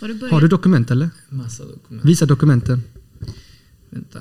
[0.00, 0.28] Har du?
[0.30, 1.10] Har du dokument eller?
[1.28, 2.04] Massa dokument.
[2.04, 2.82] Visa dokumenten.
[3.90, 4.18] Vänta.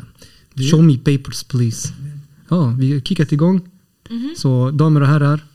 [0.72, 1.94] Show me papers please.
[2.50, 3.70] Ja, vi har kickat igång.
[4.10, 4.34] Mhm.
[4.38, 5.46] Så damer och herrar,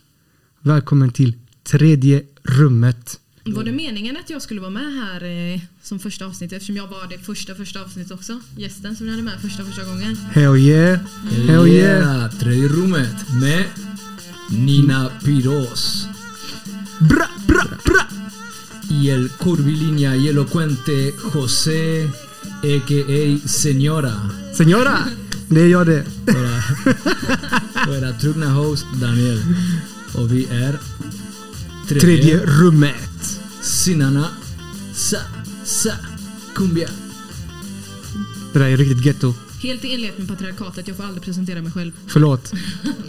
[0.61, 3.21] välkommen till tredje rummet.
[3.45, 5.25] Var det meningen att jag skulle vara med här
[5.55, 8.41] eh, som första avsnitt eftersom jag var det första första avsnittet också?
[8.57, 10.17] Gästen som jag hade med första första gången.
[10.17, 11.01] Hell yeah,
[11.47, 12.31] hell yeah.
[12.31, 13.65] Tredje rummet med
[14.51, 16.07] Nina Piros.
[17.11, 17.34] Bra.
[19.01, 22.09] Y el curvilínea y elocuente José,
[22.63, 23.49] a.k.a.
[23.49, 24.31] Señora.
[24.53, 25.09] Senora,
[25.49, 26.05] det är jag det.
[26.27, 26.63] Våra,
[27.87, 29.43] våra trogna host Daniel.
[30.15, 30.79] Och vi är
[31.89, 33.41] Tredje rummet.
[33.63, 34.29] Sinana
[34.93, 35.17] Sa
[35.65, 35.91] Sa
[36.55, 36.89] Cumbia.
[38.53, 39.35] Det där är riktigt getto.
[39.63, 41.93] Helt i enlighet med patriarkatet, jag får aldrig presentera mig själv.
[42.07, 42.53] Förlåt.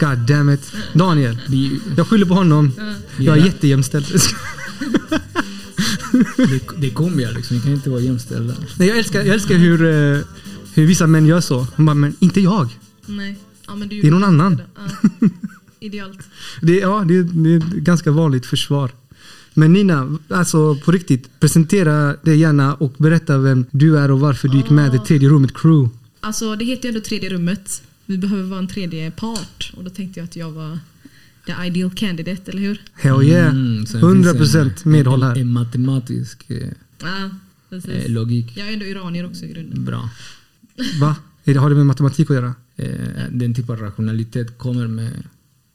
[0.00, 0.72] God damn it.
[0.92, 1.38] Daniel,
[1.96, 2.72] jag skyller på honom.
[3.18, 4.06] Jag är jättejämställd.
[6.36, 8.54] det, det är cumbia liksom, vi kan inte vara jämställda.
[8.78, 10.20] Nej, jag älskar, jag älskar hur, eh,
[10.74, 11.66] hur vissa män gör så.
[11.76, 12.68] Man bara, men inte jag.
[13.06, 13.36] Nej.
[13.66, 14.60] Ja, men du Det är någon annan.
[14.76, 15.28] Ja.
[15.80, 16.18] Idealt.
[16.62, 18.90] Det, är- ja, det, är- det är ett ganska vanligt försvar.
[19.54, 24.48] Men Nina, alltså på riktigt, presentera dig gärna och berätta vem du är och varför
[24.48, 25.90] du gick med i tredje rummet crew.
[26.20, 27.82] Alltså det heter ju ändå tredje rummet.
[28.06, 29.72] Vi behöver vara en tredje part.
[29.76, 30.78] Och då tänkte jag att jag var
[31.46, 32.80] the ideal candidate, eller hur?
[32.94, 33.50] Hell yeah.
[33.50, 35.36] Mm, sen 100% finns en- medhåll en, här.
[35.36, 36.56] en matematisk eh,
[37.02, 37.30] Ja,
[37.70, 37.90] precis.
[37.90, 38.52] eh, logik.
[38.56, 39.84] Jag är ändå iranier också i grunden.
[39.84, 40.10] Bra.
[41.00, 41.16] Va?
[41.60, 42.54] Har det med matematik att göra?
[42.76, 42.88] Eh,
[43.30, 45.12] den typen av rationalitet kommer med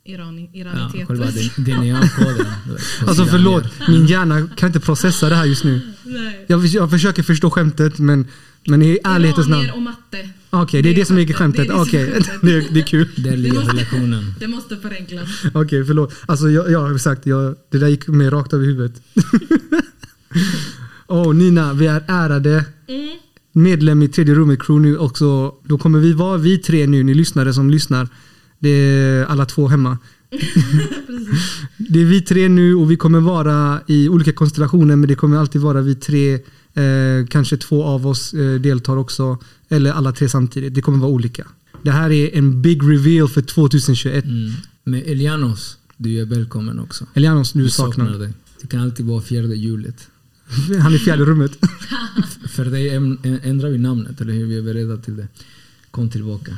[0.03, 1.08] Irani, ja, iranitet.
[1.08, 1.25] själva
[1.58, 2.45] DNA-koden.
[3.08, 5.81] Alltså förlåt, min hjärna kan inte processa det här just nu.
[6.03, 6.45] Nej.
[6.47, 8.28] Jag, jag försöker förstå skämtet men,
[8.67, 9.63] men i ärlighetens namn.
[9.63, 10.30] Iranier och matte.
[10.53, 11.67] Okej, det är det som är skämtet.
[11.67, 12.41] Det är det som är Okej, skämtet.
[12.41, 13.07] det, är- det är kul.
[13.16, 14.33] Där ligger relationen.
[14.39, 15.30] Det måste förenklas.
[15.53, 16.13] Okej, förlåt.
[16.25, 19.02] Alltså jag, jag har sagt, jag, det där gick mig rakt över huvudet.
[21.07, 23.09] Åh oh, Nina, vi är ärade Mm.
[23.53, 25.53] medlem i tredje rummet crew nu också.
[25.63, 28.07] Då kommer vi vara vi tre nu, ni lyssnare som lyssnar.
[28.59, 29.97] Det är alla två hemma.
[31.78, 35.38] det är vi tre nu och vi kommer vara i olika konstellationer men det kommer
[35.38, 36.40] alltid vara vi tre.
[36.74, 39.38] Eh, kanske två av oss eh, deltar också.
[39.70, 40.74] Eller alla tre samtidigt.
[40.74, 41.48] Det kommer vara olika.
[41.84, 44.26] Det här är en big reveal för 2021.
[44.26, 44.52] Mm.
[44.84, 47.06] Men Elianos, du är välkommen också.
[47.14, 48.20] Elianos, du Vi saknar.
[48.20, 48.34] dig.
[48.62, 50.08] Det kan alltid vara fjärde hjulet.
[50.82, 51.52] Han är i fjärde rummet.
[52.50, 52.90] För dig
[53.44, 54.46] ändrar vi namnet, eller hur?
[54.46, 55.28] Vi är beredda till det.
[55.92, 56.58] Kom tillbaka.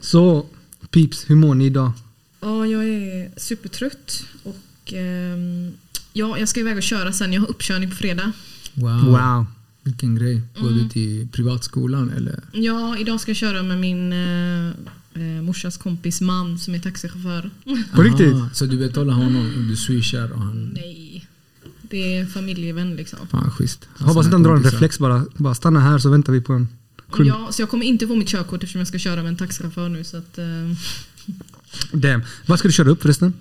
[0.00, 0.46] Så,
[0.90, 1.92] Peeps, hur mår ni idag?
[2.40, 4.24] Ja, jag är supertrött.
[4.42, 5.72] Och ehm,
[6.12, 7.32] ja, jag ska iväg och köra sen.
[7.32, 8.32] Jag har uppkörning på fredag.
[8.74, 9.04] Wow.
[9.04, 9.46] Wow.
[9.82, 10.42] Vilken grej.
[10.60, 10.78] Går Mm.
[10.82, 12.40] du till privatskolan eller?
[12.52, 14.68] Ja, idag ska jag köra med min eh,
[15.14, 17.50] eh, morsas kompis man som är taxichaufför.
[17.94, 18.34] På riktigt?
[18.34, 20.70] Aha, Så du betalar honom, du swishar och han...
[20.74, 21.26] Nej,
[21.82, 23.18] det är familjevän liksom.
[23.30, 23.88] Fan schysst.
[23.98, 25.24] Jag hoppas inte han drar en reflex bara.
[25.36, 26.68] Bara stanna här så väntar vi på en
[27.12, 27.28] kund.
[27.28, 29.88] Ja, så jag kommer inte få mitt körkort eftersom jag ska köra med en taxichaufför
[29.88, 30.04] nu.
[30.04, 30.44] Så att, eh,
[31.92, 32.22] Damn.
[32.46, 33.32] Vad ska du köra upp förresten?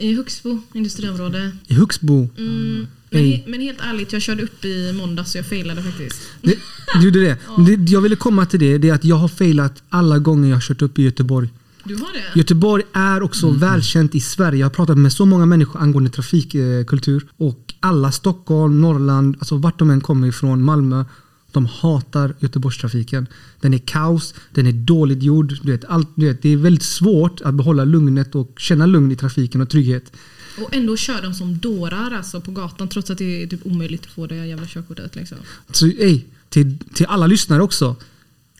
[0.00, 1.52] I Huxbo industriområde.
[1.66, 2.28] I Huxbo?
[2.38, 3.36] Mm, men, Ey.
[3.36, 6.20] he, men helt ärligt, jag körde upp i måndags så jag failade faktiskt.
[6.42, 6.58] Det,
[6.94, 7.36] du gjorde det.
[7.76, 7.92] det.
[7.92, 8.78] Jag ville komma till det.
[8.78, 11.48] Det är att jag har failat alla gånger jag har kört upp i Göteborg.
[11.84, 12.38] Du har det?
[12.38, 14.58] Göteborg är också välkänt i Sverige.
[14.58, 17.26] Jag har pratat med så många människor angående trafikkultur.
[17.36, 21.04] Och alla, Stockholm, Norrland, alltså vart de än kommer ifrån, Malmö.
[21.52, 23.26] De hatar Göteborgstrafiken.
[23.60, 25.58] Den är kaos, den är dåligt gjord.
[25.62, 29.12] Du vet, allt, du vet, det är väldigt svårt att behålla lugnet och känna lugn
[29.12, 30.12] i trafiken och trygghet.
[30.58, 34.06] Och ändå kör de som dårar alltså, på gatan trots att det är typ omöjligt
[34.06, 35.16] att få det jävla körkortet.
[35.16, 35.38] Liksom.
[35.70, 37.96] Så ey, till, till alla lyssnare också.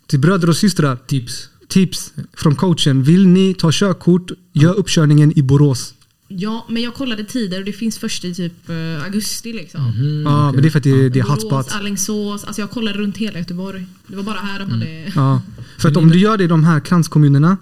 [0.07, 0.97] Till bröder och systrar.
[0.97, 1.49] Tips.
[1.69, 3.03] Tips från coachen.
[3.03, 5.95] Vill ni ta körkort, gör uppkörningen i Borås.
[6.33, 9.53] Ja, men jag kollade tider och det finns först i typ eh, augusti.
[9.53, 9.87] Liksom.
[9.87, 11.73] Mm, Ja, men det är för att det, det är Borås, hotspot.
[11.73, 12.45] Alingsås.
[12.45, 13.87] Alltså jag kollade runt hela Göteborg.
[14.07, 15.13] Det var bara här de hade...
[15.15, 15.43] Ja.
[15.79, 17.57] För att om du gör det i de här kranskommunerna.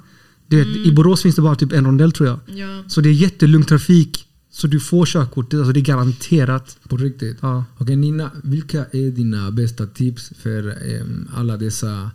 [0.47, 2.39] Du vet, I Borås finns det bara typ en rondell tror jag.
[2.59, 2.83] Ja.
[2.89, 4.25] Så det är jättelugn trafik.
[4.51, 5.55] Så du får körkort.
[5.55, 6.79] Alltså det är garanterat.
[6.89, 7.37] På riktigt?
[7.41, 7.65] Ja.
[7.79, 12.11] Okej Nina, vilka är dina bästa tips för em, alla dessa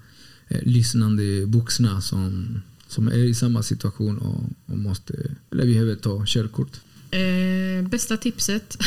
[0.48, 2.62] eh, lyssnande vuxna som,
[2.94, 4.44] som är i samma situation och,
[4.74, 5.14] och måste,
[5.52, 6.80] eller behöver ta körkort?
[7.12, 8.78] Eh, bästa tipset.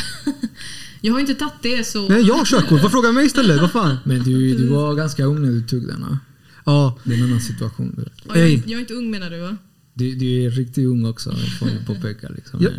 [1.01, 2.09] jag har inte tagit det så...
[2.09, 2.83] Nej, jag har körkort.
[2.83, 3.61] Vad frågar mig istället?
[3.61, 3.97] Vad fan?
[4.05, 6.19] Men du, du var ganska ung när du tog den va?
[6.65, 6.99] Ja.
[7.05, 8.09] Det är en annan situation.
[8.27, 9.57] Jag, är, jag är inte ung menar du va?
[9.97, 12.29] du, du är riktigt ung också, får jag påpeka.
[12.29, 12.61] Liksom.
[12.63, 12.71] Ja.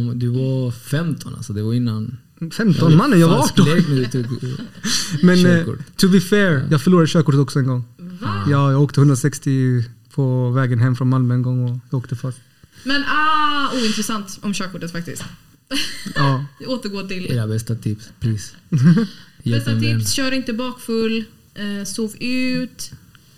[0.00, 2.16] Men, du var 15 alltså, det var innan...
[2.52, 3.74] 15 mannen, jag var Falsk 18.
[3.74, 4.50] lek när du tog eh,
[5.22, 5.96] Men eh, körkort.
[5.96, 7.84] to be fair, jag förlorade körkortet också en gång.
[7.96, 8.44] Va?
[8.50, 12.38] Ja, jag åkte 160 på vägen hem från Malmö en gång och jag åkte fast.
[12.84, 15.24] Men ah, ointressant om körkortet faktiskt.
[16.14, 16.44] Ja.
[16.60, 18.54] Vi återgår till Era bästa tips, please.
[19.42, 20.12] bästa tips.
[20.12, 21.24] Kör inte bakfull.
[21.54, 22.92] Eh, sov ut.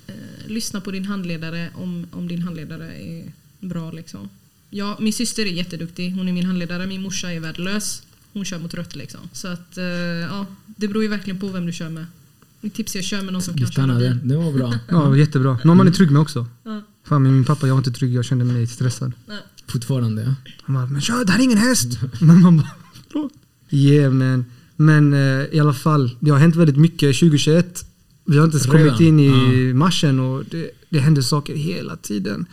[0.06, 0.14] Eh,
[0.46, 3.90] lyssna på din handledare om, om din handledare är bra.
[3.90, 4.28] Liksom.
[4.70, 6.10] Ja, min syster är jätteduktig.
[6.10, 6.86] Hon är min handledare.
[6.86, 8.02] Min morsa är värdelös.
[8.32, 8.96] Hon kör mot rött.
[8.96, 9.20] Liksom.
[9.32, 12.06] Så att, eh, ja, det beror ju verkligen på vem du kör med.
[12.60, 14.18] Mitt tips att köra med någon som Vi kan köra bil.
[14.24, 14.74] Det var bra.
[14.88, 15.58] ja, jättebra.
[15.64, 16.46] Någon man är trygg med också.
[16.64, 18.14] Ja, Fan, med min pappa, jag var inte trygg.
[18.14, 19.12] Jag kände mig stressad.
[19.26, 19.38] nej.
[19.68, 20.34] Fortfarande, ja.
[20.62, 21.98] Han bara, men kör, det här är ingen häst.
[22.20, 22.70] Men man bara,
[23.12, 23.32] förlåt.
[23.70, 24.44] Yeah man.
[24.76, 27.86] Men eh, i alla fall, det har hänt väldigt mycket 2021.
[28.24, 28.86] Vi har inte ens Redan?
[28.86, 32.46] kommit in i marschen och det, det händer saker hela tiden.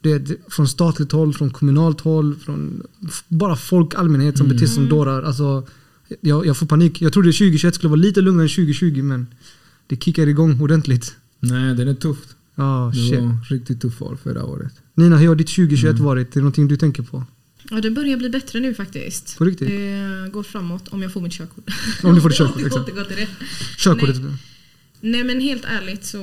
[0.00, 2.82] Det, från statligt håll, från kommunalt håll, från
[3.28, 5.22] bara folk, allmänhet som beter sig som dårar.
[5.22, 5.66] Alltså,
[6.20, 7.02] jag, jag får panik.
[7.02, 9.26] Jag trodde 2021 skulle vara lite lugnare än 2020 men
[9.86, 11.16] det kickar igång ordentligt.
[11.40, 12.36] Nej, den är tufft.
[12.54, 13.20] Ja, Det shit.
[13.20, 14.72] var riktigt tufft år förra året.
[14.94, 16.28] Nina, hur har ditt 2021 varit?
[16.28, 17.24] Är det någonting du tänker på?
[17.70, 19.38] Ja, det börjar bli bättre nu faktiskt.
[19.38, 19.68] På riktigt?
[19.68, 21.64] Det går framåt om jag får mitt körkort.
[22.02, 22.86] Om du får ditt körkort, exakt.
[22.86, 23.28] till det.
[23.78, 24.16] Körkortet?
[25.00, 26.18] Nej men helt ärligt så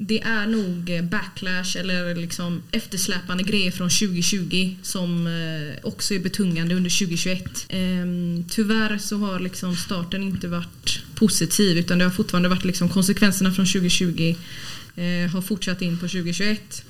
[0.00, 6.74] det är nog backlash eller liksom eftersläpande grejer från 2020 som eh, också är betungande
[6.74, 7.66] under 2021.
[7.68, 12.88] Ehm, Tyvärr så har liksom starten inte varit positiv utan det har fortfarande varit liksom
[12.88, 14.34] konsekvenserna från 2020
[14.96, 16.84] eh, har fortsatt in på 2021.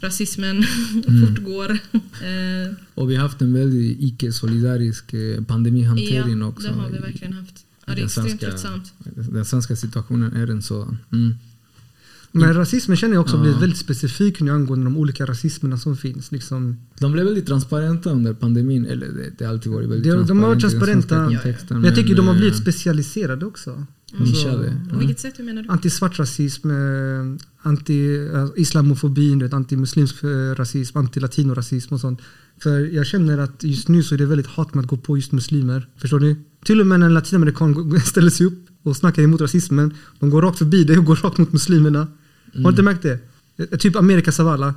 [0.00, 0.64] Rasismen
[1.26, 1.78] fortgår.
[2.22, 6.68] Eh, Och vi har haft en väldigt icke-solidarisk eh, pandemihantering ja, också.
[6.68, 7.64] det har vi verkligen haft.
[7.86, 8.92] Ja, det är den extremt svenska- tröttsamt.
[9.32, 10.98] Den svenska situationen är en sådan.
[11.12, 11.34] Mm.
[12.34, 13.42] Men rasismen känner jag också Ja.
[13.42, 16.32] blivit väldigt specifik nu angående de olika rasismerna som finns.
[16.32, 18.86] Liksom, De blev väldigt transparenta under pandemin.
[18.86, 21.24] Eller det, det har alltid varit väldigt De- de har varit transparenta.
[21.26, 23.86] kontexten, men jag tycker de har eh, blivit specialiserade också.
[24.18, 24.76] nischade.
[24.92, 25.68] På vilket sätt hur menar du?
[25.68, 26.76] Anti-svart rasism, eh,
[27.62, 32.20] anti-islamofobi, du vet, anti-muslimsk eh, rasism, anti-latino-rasism och sånt.
[32.62, 35.16] För jag känner att just nu så är det väldigt hat med att gå på
[35.16, 35.88] just muslimer.
[35.96, 36.36] Förstår ni?
[36.64, 40.42] Till och med när en latinamerikan ställer sig upp och snackar emot rasismen, de går
[40.42, 42.06] rakt förbi det och går rakt mot muslimerna.
[42.54, 43.18] Har du inte märkt det?
[43.78, 44.74] Typ America Zavala.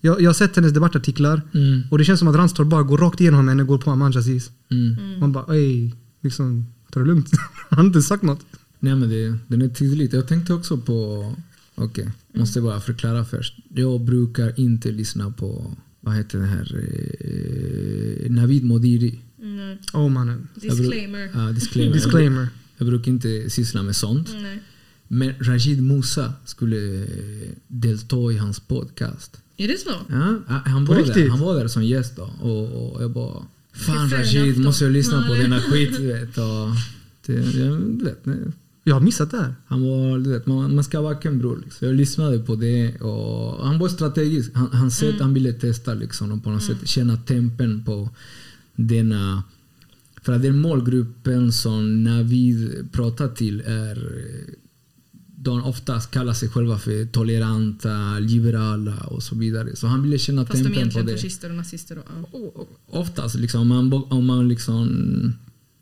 [0.00, 1.82] Jag, jag har sett hennes debattartiklar Mm.
[1.90, 4.18] och det känns som att Ranstorp bara går rakt igenom henne och går på Aman
[4.18, 4.50] Aziz.
[4.70, 5.18] Mm.
[5.20, 7.30] Man bara ej, liksom, ta det lugnt.
[7.70, 8.40] Han har inte sagt något.
[8.80, 10.12] Nej men det, den är tydligt.
[10.12, 11.32] Jag tänkte också på...
[11.74, 13.54] Okej, måste bara förklara först.
[13.74, 16.76] Jag brukar inte lyssna på, vad heter det här,
[17.20, 19.20] eh, Navid Modiri.
[19.42, 20.48] Mm, Åh mannen.
[20.54, 21.30] disclaimer.
[21.34, 21.94] Ja, disclaimer.
[21.94, 22.48] Disclaimer.
[22.78, 24.28] Jag brukar inte syssla med sånt.
[24.42, 24.62] Nej.
[25.08, 27.06] Men Rashid Musa skulle
[27.68, 29.36] delta i hans podcast.
[29.56, 29.90] Är det så?
[30.08, 31.14] Ja, han, På var riktigt?
[31.14, 32.30] där, han var där som gäst då.
[32.40, 33.42] Och, och jag bara
[33.72, 34.10] Fan
[34.56, 34.60] då.
[34.62, 36.38] måste jag lyssna på denna skit du vet.
[36.38, 36.68] Och
[37.26, 38.36] det, jag, du vet nej.
[38.84, 39.54] Jag har missat det här.
[39.66, 41.60] Han var, du vet, man, man ska vara en bror.
[41.64, 41.86] Liksom.
[41.88, 44.50] Jag lyssnade på det och han var strategisk.
[44.54, 45.20] Han, han, sätt, Mm.
[45.22, 48.10] han ville testa liksom, och på något sätt känna tempen på
[48.76, 49.42] denna...
[50.22, 54.24] För att den målgruppen som Navid pratar till är...
[55.46, 59.76] De oftast kallar sig själva för toleranta, liberala och så vidare.
[59.76, 61.12] Så han ville känna Fast de är tempen på det.
[61.12, 61.98] fascister och nazister.
[61.98, 62.66] Och, ja.
[62.86, 64.88] Oftast liksom, om man, om man liksom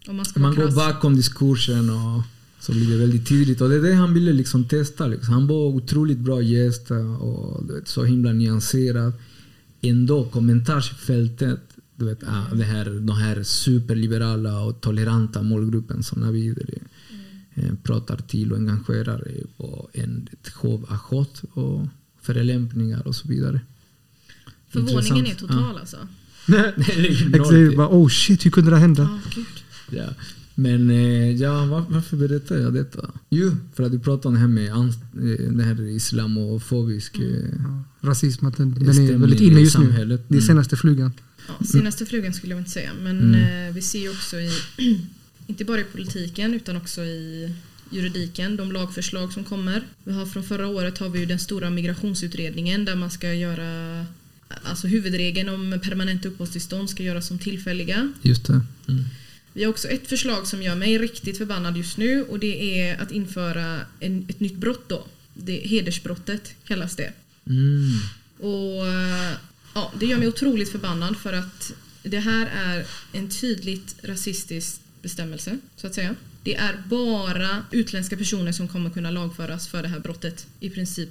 [0.09, 2.23] Om man ska man går bakom diskursen och
[2.61, 3.61] så blir det väldigt tydligt.
[3.61, 5.07] Och det är det han ville liksom testa.
[5.07, 5.35] Liksom.
[5.35, 6.91] Han var otroligt bra gäst
[7.21, 9.13] och vet, så himla nyanserad.
[9.81, 11.61] Ändå kommentarsfältet,
[11.97, 16.83] du vet, ah, det här, den här superliberala och toleranta målgruppen som Navid eh,
[17.83, 21.87] pratar till och engagerar är på en ett show av hat och
[22.23, 23.61] förelämpningar och så vidare.
[24.69, 25.97] Förvåningen är total alltså.
[26.49, 29.03] Är noll Exakt, bara, oh shit, hur kunde det hända?
[29.25, 29.47] Ja, gud.
[29.91, 30.07] Ja.
[30.55, 33.11] Men eh, ja, var, varför berättar jag detta?
[33.31, 37.25] Jo, för att du pratade om det här med eh, det här islamofobisk eh,
[37.59, 39.85] Ja, rasism, att den, den är väldigt inne just nu.
[39.85, 40.21] samhället.
[40.29, 40.47] Det är Mm.
[40.47, 41.13] senaste flugan.
[41.49, 42.91] Ja, senaste flugan skulle jag inte säga.
[43.03, 43.69] Men Mm.
[43.69, 44.51] eh, vi ser ju också i,
[45.47, 47.55] inte bara i politiken utan också i
[47.91, 49.83] juridiken, de lagförslag som kommer.
[50.05, 54.07] Vi har från förra året har vi ju den stora migrationsutredningen där man ska göra
[54.63, 58.13] Alltså huvudregeln om permanent uppehållstillstånd ska göras som tillfälliga.
[58.23, 58.61] Just det.
[58.89, 59.05] Mm.
[59.53, 63.03] Vi har också ett förslag som gör mig riktigt förbannad just nu och det är
[63.03, 65.07] att införa en, ett nytt brott då.
[65.35, 67.13] Det, hedersbrottet kallas det.
[67.47, 68.01] Mm.
[68.39, 68.87] Och
[69.75, 71.73] ja, Det gör mig otroligt förbannad för att
[72.03, 76.15] det här är en tydligt rasistisk bestämmelse, så att säga.
[76.43, 81.11] Det är bara utländska personer som kommer kunna lagföras för det här brottet, i princip.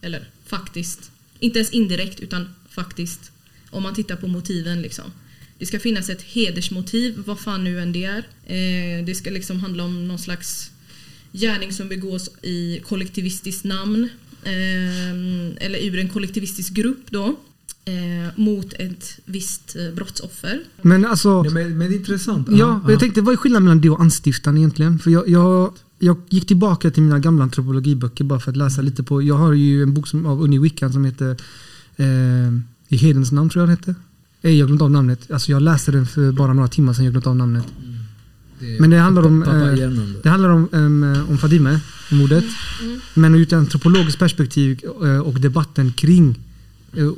[0.00, 1.10] Eller faktiskt.
[1.38, 3.32] Inte ens indirekt, utan faktiskt.
[3.70, 5.12] Om man tittar på motiven liksom.
[5.58, 8.18] Det ska finnas ett hedersmotiv, vad fan nu än det är.
[8.46, 10.70] Eh, det ska liksom handla om någon slags
[11.32, 14.08] gärning som begås i kollektivistiskt namn.
[14.44, 17.36] Eh, eller ur en kollektivistisk grupp då
[17.84, 20.60] eh, mot ett visst eh, brottsoffer.
[20.82, 22.48] Men alltså, Nej, men, men det är intressant.
[22.50, 24.98] ja, jag tänkte vad är skillnaden mellan det och anstiftan egentligen?
[24.98, 29.02] För jag, jag, jag gick tillbaka till mina gamla antropologiböcker bara för att läsa lite
[29.02, 31.36] på, jag har ju en bok som, av Unni Wickan som heter
[31.96, 32.06] eh,
[32.88, 33.94] I hedens namn tror jag den hette.
[34.42, 35.30] Eh, jag har glömt av namnet.
[35.30, 37.64] Alltså jag läste den för bara några timmar sedan, jag glömt av namnet.
[38.60, 40.18] Det- Men det handlar om, eh.
[40.22, 42.44] Det handlar om, um, om Fadime, om mordet.
[43.14, 46.38] Men ur ett antropologiskt perspektiv eh, och debatten kring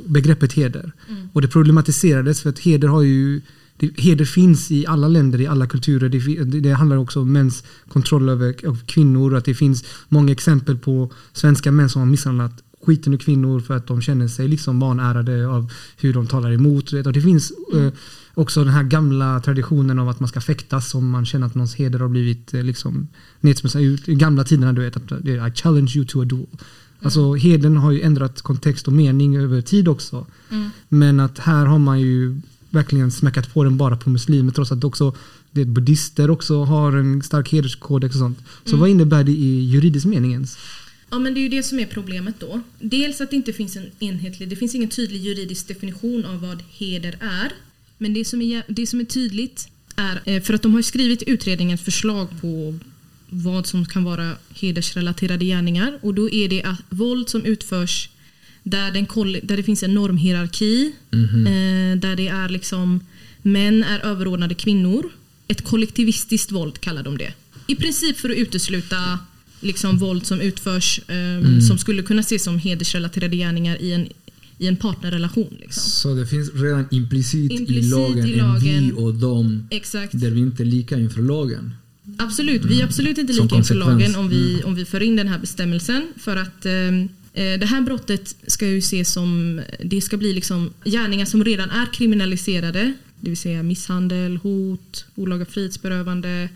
[0.07, 0.93] begreppet heder.
[1.33, 3.41] Och det problematiserades för att heder har ju
[3.77, 6.09] det, Heder finns i alla länder, i alla kulturer.
[6.09, 8.53] Det, det, det handlar också om mäns kontroll över
[8.87, 9.35] kvinnor.
[9.35, 13.77] Att det finns många exempel på svenska män som har misshandlat skiten ur kvinnor för
[13.77, 16.93] att de känner sig liksom vanärade av hur de talar emot.
[16.93, 17.93] Och det finns eh,
[18.35, 21.75] också den här gamla traditionen av att man ska fäktas om man känner att någons
[21.75, 23.09] heder har blivit eh, liksom
[23.41, 24.09] nedsmutsad ut.
[24.09, 26.47] I gamla tiderna du vet att I challenge you to a duel.
[27.05, 30.27] Alltså heden har ju ändrat kontext och mening över tid också.
[30.89, 34.85] Men att här har man ju verkligen smäckat på den bara på muslimer trots att
[34.85, 35.15] också
[35.51, 38.39] det buddister också har en stark hederskodex och sånt.
[38.65, 40.59] Så vad innebär det i juridisk mening ens?
[41.11, 42.61] Ja men det är ju det som är problemet då.
[42.79, 46.63] Dels att det inte finns en enhetlig, det finns ingen tydlig juridisk definition av vad
[46.71, 47.53] heder är.
[47.99, 51.23] Men det som är, det som är tydligt är, eh, för att de har skrivit
[51.23, 52.79] i utredningen ett förslag på
[53.35, 58.09] vad som kan vara hedersrelaterade gärningar och då är det att våld som utförs
[58.63, 59.07] där, den,
[59.47, 63.01] där det finns en normhierarki, eh, där det är liksom
[63.43, 65.11] män är överordnade kvinnor.
[65.49, 67.33] Ett kollektivistiskt våld kallar de det.
[67.67, 69.19] I princip för att utesluta
[69.61, 74.09] liksom våld som utförs eh, som skulle kunna ses som hedersrelaterade gärningar i en,
[74.59, 75.57] i en partnerrelation.
[75.61, 75.83] Liksom.
[75.83, 78.87] Så det finns redan implicit, Implicit i lagen, i en lagen.
[78.87, 80.21] vi och dem Exakt.
[80.21, 81.75] där vi inte är lika inför lagen.
[82.19, 85.29] Absolut, vi är absolut inte lika inför lagen om vi, om vi för in den
[85.29, 86.07] här bestämmelsen.
[86.17, 86.73] För att eh,
[87.33, 91.71] eh, det här brottet ska ju ses som, det ska bli liksom gärningar som redan
[91.71, 92.93] är kriminaliserade.
[93.21, 96.49] Det vill säga misshandel, hot, olaga frihetsberövande.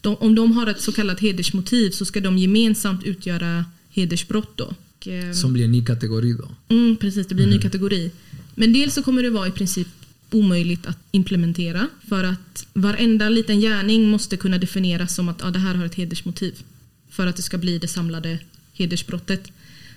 [0.00, 4.74] De, om de har ett så kallat hedersmotiv så ska de gemensamt utgöra hedersbrott då.
[4.98, 6.74] Och, eh, Som blir en ny kategori då.
[6.74, 8.10] Mm, precis, det blir en ny kategori.
[8.54, 9.88] Men dels så kommer det vara i princip
[10.34, 15.58] omöjligt att implementera för att varenda liten gärning måste kunna definieras som att ja, det
[15.58, 16.62] här har ett hedersmotiv
[17.10, 18.38] för att det ska bli det samlade
[18.72, 19.52] hedersbrottet.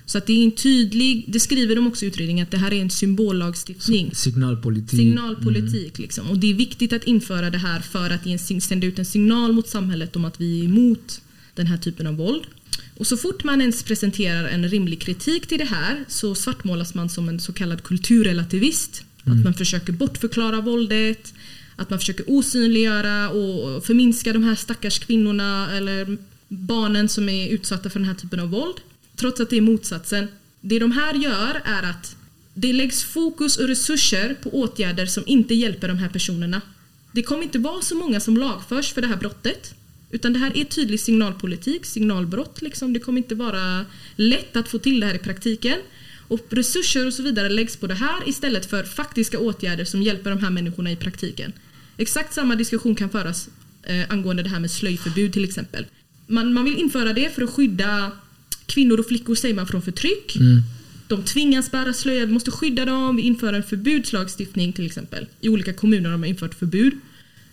[0.05, 2.73] Så att det är en tydlig, det skriver de också i utredningen, att det här
[2.73, 4.15] är en symbollagstiftning.
[4.15, 4.99] Signalpolitik.
[4.99, 6.29] Signalpolitik liksom.
[6.29, 9.67] Och det är viktigt att införa det här för att sända ut en signal mot
[9.67, 11.21] samhället om att vi är emot
[11.55, 12.43] den här typen av våld.
[12.97, 17.09] Och så fort man ens presenterar en rimlig kritik till det här så svartmålas man
[17.09, 19.03] som en så kallad kulturrelativist.
[19.25, 21.33] Att man försöker bortförklara våldet,
[21.75, 27.89] att man försöker osynliggöra och förminska de här stackars kvinnorna eller barnen som är utsatta
[27.89, 28.75] för den här typen av våld.
[29.15, 30.27] Trots att det är motsatsen.
[30.61, 32.15] Det de här gör är att
[32.53, 36.61] det läggs fokus och resurser på åtgärder som inte hjälper de här personerna.
[37.11, 39.73] Det kommer inte vara så många som lagförs för det här brottet.
[40.11, 42.61] Utan det här är tydlig signalpolitik, signalbrott.
[42.61, 42.93] Liksom.
[42.93, 45.77] Det kommer inte vara lätt att få till det här i praktiken.
[46.33, 50.29] Och resurser och så vidare läggs på det här istället för faktiska åtgärder som hjälper
[50.29, 51.53] de här människorna i praktiken.
[51.97, 53.49] Exakt samma diskussion kan föras
[53.83, 55.85] eh, angående det här med slöjförbud till exempel.
[56.27, 58.11] Man, man vill införa det för att skydda
[58.65, 60.37] kvinnor och flickor säger man från förtryck.
[61.07, 63.15] De tvingas bära slöja, vi måste skydda dem.
[63.15, 65.27] Vi inför en förbudslagstiftning till exempel.
[65.41, 66.93] I olika kommuner har man infört förbud.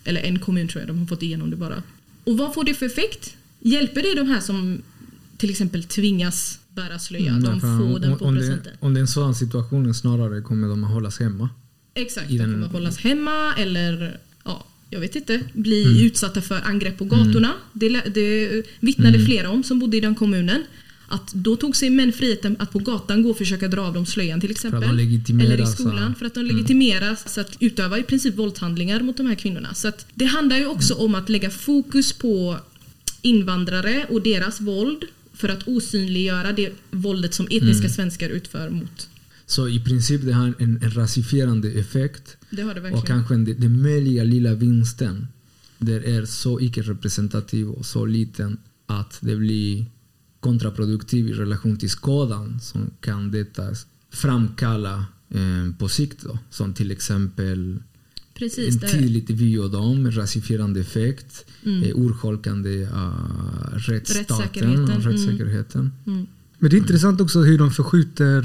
[0.03, 1.83] Eller en kommun tror jag, de har fått igenom det bara.
[2.23, 3.35] Och vad får det för effekt?
[3.59, 4.81] Hjälper det de här som
[5.37, 7.31] till exempel tvingas bära slöja?
[7.31, 8.73] Mm, de får den på om, det, presenten.
[8.79, 11.49] om det är en sådan situation snarare kommer de att hållas hemma.
[11.93, 15.97] Exakt, de kommer hållas hemma eller ja, jag vet inte, bli Mm.
[16.05, 17.53] utsatta för angrepp på gatorna.
[17.73, 19.25] Det, lä- det vittnade Mm.
[19.25, 20.63] flera om som bodde i den kommunen.
[21.07, 24.05] Att då tog sig män friheten att på gatan gå och försöka dra av dem
[24.05, 24.83] slöjan till exempel.
[25.39, 26.15] Eller i så- skolan.
[26.15, 29.73] För att de legitimeras så att utöva i princip våldshandlingar mot de här kvinnorna.
[29.73, 32.57] Så att det handlar ju också om att lägga fokus på
[33.21, 35.03] invandrare och deras våld
[35.41, 37.89] för att osynliggöra det våldet som etniska Mm.
[37.89, 39.09] svenskar utför mot.
[39.45, 42.37] Så i princip det har en, en rasifierande effekt.
[42.49, 43.01] Det har det verkligen.
[43.01, 45.27] Och kanske den, den möjliga lilla vinsten
[45.77, 49.85] där är så icke-representativ och så liten att det blir
[50.39, 53.63] kontraproduktiv i relation till skadan som kan detta
[54.13, 56.23] framkalla eh, på sikt.
[56.23, 56.39] Då.
[56.49, 57.79] Som till exempel
[58.41, 59.29] Precis, en det- tydligt
[59.71, 61.83] dem, rasifierande effekt, Mm.
[61.83, 63.13] eh, urholkande av
[63.73, 65.01] rättsstaten Rättssäkerheten, och mm.
[65.01, 65.91] rättssäkerheten.
[66.07, 66.27] Mm.
[66.59, 68.37] Men det är intressant också hur de förskjuter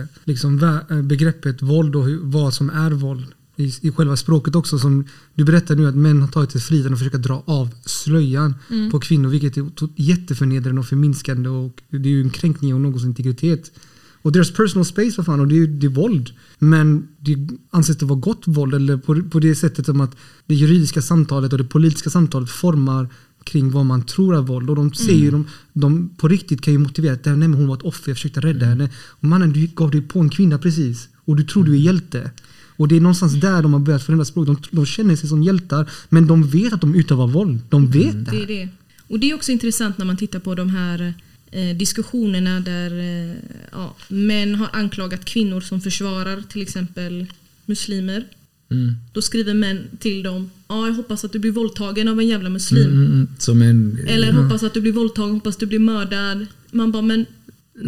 [0.00, 0.58] eh, liksom,
[0.90, 3.24] eh, begreppet våld och vad som är våld.
[3.56, 4.78] I, I själva språket också.
[4.78, 8.54] Som du berättar nu att män har tagit sig friheten att försöka dra av slöjan
[8.70, 8.90] Mm.
[8.90, 13.04] på kvinnor vilket är jätteförnedrande och förminskande och det är ju en kränkning av någons
[13.04, 13.72] integritet.
[14.24, 16.30] Och deras personal space, vad fan, och det är, det är våld.
[16.58, 17.36] Men det
[17.70, 20.16] anses det vara gott våld, eller på, på det sättet som att
[20.46, 23.08] det juridiska samtalet och det politiska samtalet formar
[23.44, 24.70] kring vad man tror är våld.
[24.70, 27.66] Och de ser ju, de, de på riktigt kan ju motivera att nej, men hon
[27.66, 28.90] var ett offer, jag försökte rädda henne.
[29.08, 31.08] Och mannen, du gav dig på en kvinna precis.
[31.24, 32.30] Och du tror du är hjälte.
[32.76, 34.46] Och det är någonstans där de har börjat förändra språk.
[34.46, 37.58] De, de känner sig som hjältar, men de vet att de utövar våld.
[37.68, 38.30] De vet det.
[38.30, 38.68] Det är det.
[39.08, 41.14] Och det är också intressant när man tittar på de här
[41.54, 43.34] eh, diskussionerna där eh,
[43.72, 47.26] ja, män har anklagat kvinnor som försvarar till exempel
[47.66, 48.24] muslimer.
[48.70, 48.92] Mm.
[49.12, 52.50] Då skriver män till dem ja, jag hoppas att du blir våldtagen av en jävla
[52.50, 52.82] muslim.
[52.90, 56.46] Mm, mm, som en, Eller hoppas att du blir våldtagen, hoppas att du blir mördad.
[56.70, 57.26] Man bara, men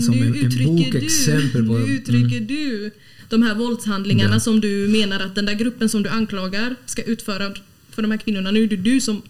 [0.00, 2.90] Som nu en- en uttrycker bokexempel du, på- nu uttrycker du
[3.28, 4.40] de här våldshandlingarna Ja.
[4.40, 7.54] som du menar att den där gruppen som du anklagar ska utföra
[7.90, 8.50] för de här kvinnorna.
[8.50, 9.22] Nu är det du som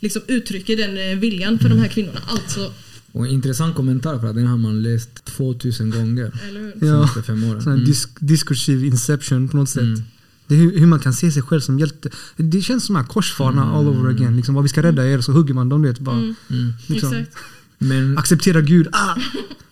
[0.00, 2.20] liksom uttrycker den eh, viljan för de här kvinnorna.
[2.26, 2.72] Alltså,
[3.12, 6.86] Och en intressant kommentar för att den har man läst 2000 gånger eller hur?
[6.88, 7.08] Ja.
[7.26, 7.60] fem åren.
[7.62, 7.84] Mm.
[7.84, 9.82] disk, diskursiv inception på något sätt.
[9.82, 10.02] Mm.
[10.46, 12.10] Det är hur, hur man kan se sig själv som hjälte.
[12.36, 14.36] Det känns som här korsfarna all over again.
[14.36, 15.82] Liksom, vad vi ska rädda er så hugger man dem.
[15.82, 16.72] du Vet, bara, Mm, Mm.
[16.86, 17.36] liksom, exakt.
[17.78, 18.88] Men, Acceptera Gud.
[18.92, 19.14] Ah!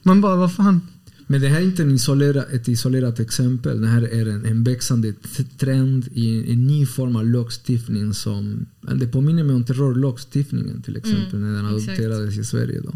[0.02, 0.80] Man bara, vad fan.
[1.26, 3.80] men det här är inte en isolera, ett isolerat exempel.
[3.80, 5.14] Det här är en, en växande
[5.59, 11.40] trend i en ny form av lagstiftning som det påminner mig om terrorlagstiftningen till exempel
[11.40, 11.88] när den Mm, exakt.
[11.88, 12.80] adopterades i Sverige.
[12.80, 12.92] Då.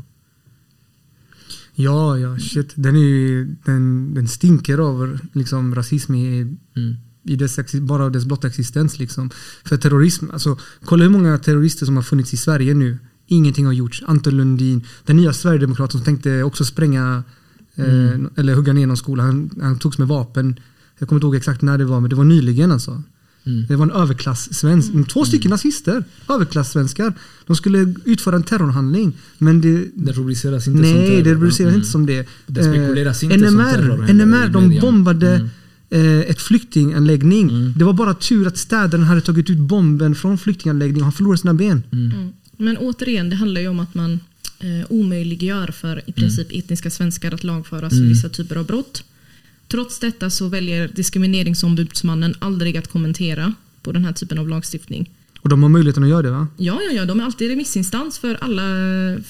[1.74, 2.72] Ja, ja, shit.
[2.74, 6.94] Den, är den, den stinker av liksom, rasism i, Mm.
[7.24, 8.98] i dess, bara av dess blotta existens.
[8.98, 9.30] Liksom.
[9.64, 12.98] För terrorism, alltså, kolla hur många terrorister som har funnits i Sverige nu.
[13.26, 14.02] Ingenting har gjorts.
[14.06, 17.22] Anton Lundin, den nya Sverigedemokraten som tänkte också spränga
[17.74, 19.22] eh, eller hugga ner någon skola.
[19.22, 20.60] Han, han togs med vapen.
[20.98, 23.02] Jag kommer inte ihåg exakt när det var, men det var nyligen alltså.
[23.46, 23.66] Mm.
[23.68, 24.90] Det var en överklass-svensk.
[25.12, 27.12] Två stycken nazister, överklass-svenskar.
[27.46, 29.12] De skulle utföra en terrorhandling.
[29.38, 31.24] Men det, Det rubriceras inte som nej, terror.
[31.24, 31.74] det rubriceras Mm.
[31.80, 32.26] inte som det.
[32.46, 35.34] Det spekuleras inte NMR, som terror NMR, de bombade
[35.90, 36.20] Mm.
[36.20, 37.48] eh, ett flyktinganläggning.
[37.50, 37.72] Mm.
[37.76, 41.02] Det var bara tur att städaren hade tagit ut bomben från flyktinganläggningen.
[41.02, 41.82] Han förlorade sina ben.
[41.92, 42.32] Mm.
[42.56, 44.20] Men återigen, det handlar ju om att man
[44.60, 49.04] eh, omöjliggör för i princip etniska svenskar att lagföras för vissa typer av brott.
[49.72, 55.10] Trots detta så väljer diskrimineringsombudsmannen aldrig att kommentera på den här typen av lagstiftning.
[55.40, 56.46] Och de har möjligheten att göra det va?
[56.56, 59.24] Ja, ja, ja, de är alltid remissinstans för alla mm,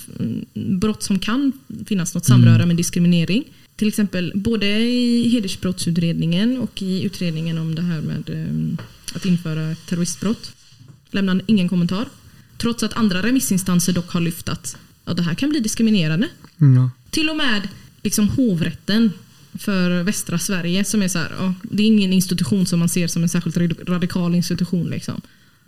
[0.55, 1.53] brott som kan
[1.87, 3.45] finnas något samröre med diskriminering.
[3.77, 8.85] Till exempel både i hedersbrottsutredningen och i utredningen om det här med eh,
[9.17, 10.53] att införa terroristbrott.
[11.11, 12.09] Lämnar ingen kommentar.
[12.59, 16.29] Trots att andra remissinstanser dock har lyft att ja, det här kan bli diskriminerande.
[16.61, 16.91] Mm.
[17.11, 17.69] Till och med
[18.03, 19.11] liksom hovrätten
[19.59, 23.07] för västra Sverige som är så här, ja, det är ingen institution som man ser
[23.07, 24.91] som en särskilt rad- radikal institution.
[24.91, 25.21] Liksom.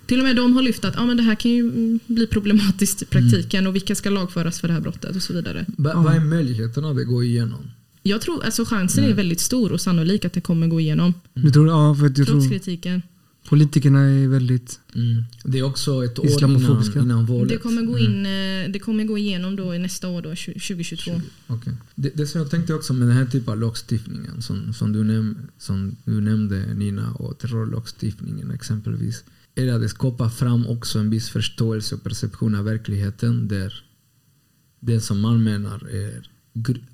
[0.07, 2.27] Till och med de har lyft att ja, men det här kan ju mm, bli
[2.27, 5.65] problematiskt i praktiken och vilka ska lagföras för det här brottet och så vidare.
[5.67, 7.71] Va, Vad är möjligheterna att det går igenom?
[8.03, 11.15] Jag tror alltså chansen är väldigt stor och sannolik att det kommer gå igenom.
[11.35, 13.03] Du tror, ja, för jag Trots tror kritiken.
[13.49, 14.81] Politikerna är väldigt...
[14.95, 15.23] Mm.
[15.45, 17.49] Det är också ett år innan, innan valet.
[17.49, 21.21] Det kommer gå, in, eh, det kommer gå igenom då i nästa år, då, 2022.
[21.47, 21.73] Okej.
[21.95, 25.05] Det, det som jag tänkte också med den här typen av lagstiftningen som, som, du,
[25.05, 31.11] näm, som du nämnde Nina och terrorlagstiftningen exempelvis är att det skapar fram också en
[31.11, 33.85] viss förståelse och perception av verkligheten där
[34.81, 36.31] det som man menar är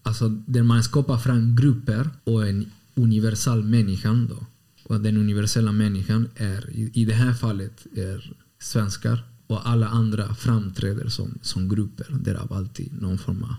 [0.03, 4.47] alltså där man skapar fram grupper och en universal människan då.
[4.91, 10.35] Och den universella människan är i, i det här fallet är svenskar och alla andra
[10.35, 13.55] framträder som, som grupper därav alltid någon form av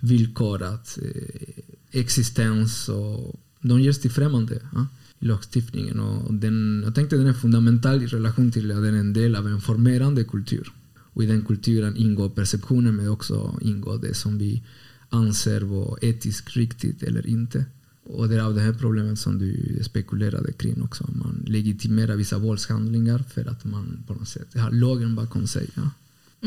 [0.00, 4.86] villkorat eh, existens och de görs till främmande ja,
[5.18, 6.00] i lagstiftningen.
[6.00, 9.36] Och den, jag tänkte den är fundamental i relation till att den är en del
[9.36, 10.72] av en formerande kultur.
[10.98, 14.62] Och i den kulturen ingår perceptionen men också ingår det som vi
[15.08, 17.64] anser vara etiskt riktigt eller inte.
[18.12, 21.10] Och det är av det här problemet som du spekulerade kring också.
[21.14, 25.66] Man legitimerar vissa våldshandlingar för att man på något sätt har lagen bakom sig.
[25.74, 25.82] Ja.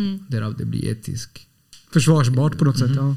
[0.02, 0.20] Mm.
[0.28, 1.48] Därav det blir etisk.
[1.92, 2.88] försvarsbart på något Mhm.
[2.88, 2.98] sätt.
[2.98, 3.16] Ja.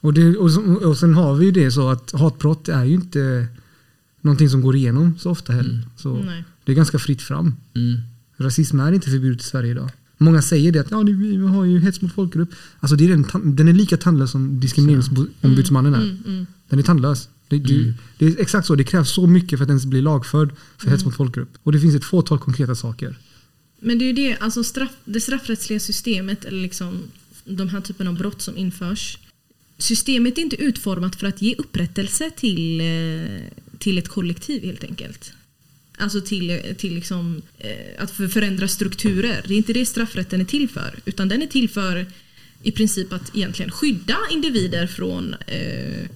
[0.00, 2.94] Och, det, och, så- och sen har vi ju det så att hatbrott är ju
[2.94, 3.46] inte
[4.20, 5.70] någonting som går igenom så ofta heller.
[5.74, 5.84] Mm.
[5.96, 6.44] Så Nej.
[6.64, 7.54] det är ganska fritt fram.
[7.74, 7.98] Mm.
[8.36, 9.90] Rasism är inte förbjudet i Sverige idag.
[10.18, 12.48] Många säger det att ja, vi har ju hets mot folkgrupp.
[12.80, 16.02] Alltså det är den, den är lika tandlös som diskrimineringsombudsmannen är.
[16.02, 16.46] Mm, mm.
[16.68, 17.28] Den är tandlös.
[17.50, 17.94] Det, du, Mm.
[18.18, 18.74] det är exakt så.
[18.74, 21.48] Det krävs så mycket för att ens bli lagförd för hets mot folkgrupp.
[21.62, 23.18] Och det finns ett fåtal konkreta saker.
[23.80, 27.02] Men det är ju det, alltså straff, det straffrättsliga systemet, eller liksom
[27.44, 29.18] de här typen av brott som införs.
[29.78, 33.40] Systemet är inte utformat för att ge upprättelse till, eh,
[33.78, 35.32] till ett kollektiv helt enkelt.
[35.98, 39.44] Alltså till, till liksom, eh, att för- förändra strukturer.
[39.48, 40.98] Det är inte det straffrätten är till för.
[41.04, 42.06] Utan den är till för
[42.62, 46.08] i princip att egentligen skydda individer från eh,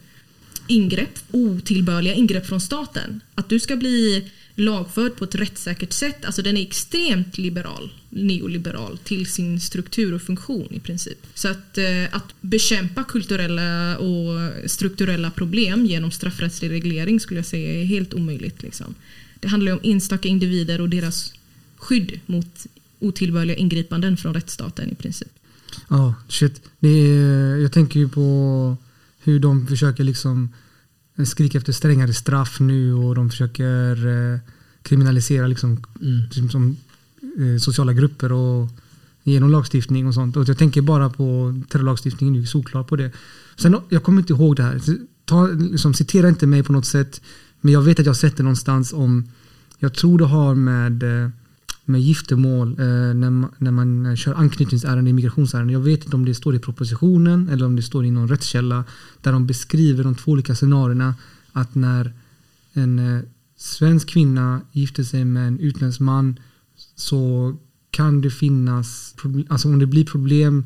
[0.66, 3.20] ingrepp, otillbörliga ingrepp från staten.
[3.34, 6.24] Att du ska bli lagförd på ett rättssäkert sätt.
[6.24, 11.26] Alltså den är extremt liberal, neoliberal till sin struktur och funktion i princip.
[11.34, 17.80] Så att, eh, att bekämpa kulturella och strukturella problem genom straffrättslig reglering skulle jag säga
[17.80, 18.62] är helt omöjligt.
[18.62, 18.94] Liksom.
[19.40, 21.32] Det handlar ju om enstaka individer och deras
[21.76, 22.66] skydd mot
[22.98, 25.28] otillbörliga ingripanden från rättsstaten i princip.
[25.88, 26.62] Ja, shit.
[26.80, 28.76] Det är, jag tänker ju på
[29.24, 30.48] hur de försöker liksom
[31.26, 34.38] skrika efter strängare straff nu och de försöker eh,
[34.82, 36.22] kriminalisera liksom, Mm.
[36.24, 36.76] liksom som,
[37.22, 38.68] eh, sociala grupper och
[39.22, 40.36] genom lagstiftning och sånt.
[40.36, 43.10] Och jag tänker bara på terrorlagstiftningen, är ju solklar på det.
[43.56, 44.80] Sen, jag kommer inte ihåg det här.
[45.24, 47.20] Ta, liksom, citera inte mig på något sätt.
[47.60, 49.24] Men jag vet att jag har sett det någonstans om,
[49.78, 51.30] jag tror det har med, eh,
[51.84, 55.72] med giftermål eh, när, man, när man eh, kör anknytningsärenden i migrationsärenden.
[55.72, 58.84] Jag vet inte om det står i propositionen eller om det står i någon rättskälla
[59.20, 61.14] där de beskriver de två olika scenarierna.
[61.52, 62.12] Att när
[62.72, 63.22] en eh,
[63.56, 66.38] svensk kvinna gifter sig med en utländsk man
[66.96, 67.54] så
[67.90, 69.14] kan det finnas,
[69.48, 70.64] alltså om det blir problem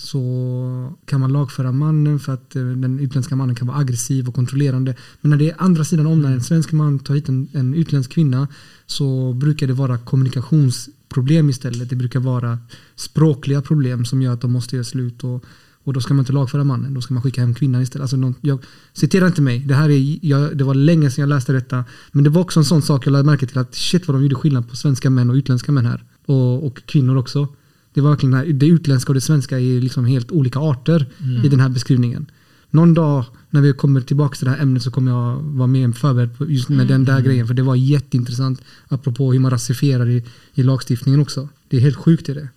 [0.00, 4.34] så kan man lagföra mannen för att eh, den utländska mannen kan vara aggressiv och
[4.34, 4.94] kontrollerande.
[5.20, 7.74] Men när det är andra sidan om, när en svensk man tar hit en, en
[7.74, 8.48] utländsk kvinna
[8.86, 11.88] så brukar det vara kommunikationsproblem istället.
[11.88, 12.58] Det brukar vara
[12.96, 15.24] språkliga problem som gör att de måste göra slut.
[15.24, 15.44] Och,
[15.84, 18.02] och då ska man inte lagföra mannen, då ska man skicka hem kvinnan istället.
[18.02, 18.58] Alltså någon, jag,
[18.92, 21.84] citera inte mig, det, här är, jag, det var länge sedan jag läste detta.
[22.12, 24.22] Men det var också en sån sak jag lade märke till att shit vad de
[24.22, 26.04] gjorde skillnad på svenska män och utländska män här.
[26.26, 27.48] Och, och kvinnor också.
[27.94, 31.06] Det var verkligen här, det utländska och det svenska är liksom helt olika arter
[31.44, 32.30] i den här beskrivningen.
[32.70, 35.92] Någon dag när vi kommer tillbaka till det här ämnet så kommer jag vara mer
[35.92, 37.46] förberedd på just med den där grejen.
[37.46, 40.24] För det var jätteintressant apropå hur man rasifierar i,
[40.54, 41.48] i lagstiftningen också.
[41.68, 42.48] Det är helt sjukt i det.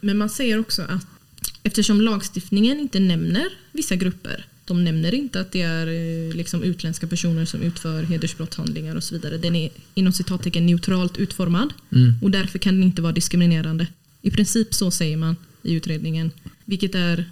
[0.00, 1.06] Men man säger också att
[1.62, 7.06] eftersom lagstiftningen inte nämner vissa grupper, de nämner inte att det är eh, liksom utländska
[7.06, 9.38] personer som utför hedersbrottshandlingar och så vidare.
[9.38, 12.14] Den är inom citattecken neutralt utformad Mm.
[12.22, 13.86] och därför kan den inte vara diskriminerande.
[14.22, 16.30] I princip så säger man i utredningen,
[16.64, 17.30] vilket är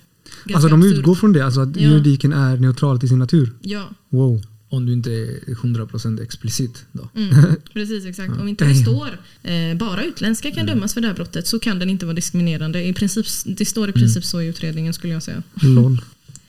[0.55, 1.83] Alltså de utgår från det, alltså att Ja.
[1.83, 3.53] juridiken är neutral till sin natur.
[3.61, 4.42] Ja, Wow.
[4.68, 7.09] Om du inte är 100% explicit då.
[7.14, 7.35] mm,
[7.72, 8.40] precis exakt.
[8.40, 11.79] Om inte det står eh, bara utländska kan dömas för det här brottet så kan
[11.79, 12.85] den inte vara diskriminerande.
[12.85, 15.42] I princip, det står i princip så i utredningen skulle jag säga.
[15.62, 16.01] LOL.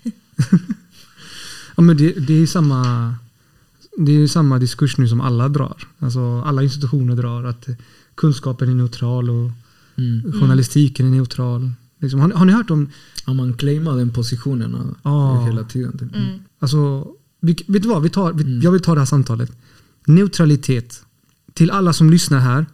[1.76, 3.16] ja, men det, det är ju samma
[3.98, 5.88] det är ju samma diskurs nu som alla drar.
[6.00, 7.68] Alltså alla institutioner drar att
[8.16, 9.52] kunskapen är neutral och
[9.98, 10.32] Mm.
[10.40, 11.72] journalistiken är neutral.
[12.00, 12.90] Liksom, har, ni- har ni hört om,
[13.26, 15.46] Ja, man claimar den positionen Ja.
[15.46, 15.98] hela tiden.
[15.98, 16.16] typ.
[16.16, 16.40] Mm.
[16.60, 17.08] alltså,
[17.42, 18.62] vi, vet du vad, vi tar, vi, Mm.
[18.62, 19.52] jag vill ta det här samtalet.
[20.06, 21.04] Neutralitet.
[21.54, 22.66] Till alla som lyssnar här,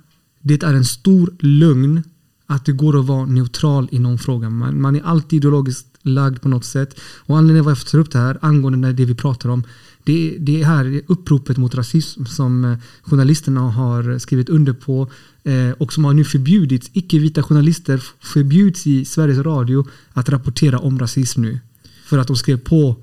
[0.42, 2.04] det är en stor lögn
[2.46, 4.50] att det går att vara neutral i någon fråga.
[4.50, 7.00] Man, man är alltid ideologiskt lagd på något sätt.
[7.00, 9.64] Och anledningen till varför jag tar upp det här angående det vi pratar om
[10.04, 15.12] det, det här uppropet mot rasism som eh, journalisterna har skrivit under på
[15.44, 16.90] eh, och som har nu förbjudits.
[16.94, 21.60] Icke-vita journalister förbjuds i Sveriges Radio att rapportera om rasism nu.
[22.06, 22.96] För att de skrev på